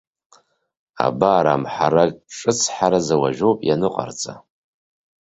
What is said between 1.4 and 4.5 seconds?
амҳара ҿыцҳҳараӡа уажәоуп ианыҟарҵа.